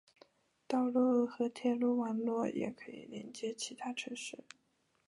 [0.67, 4.43] 道路和铁路网络也可以连接其他市区。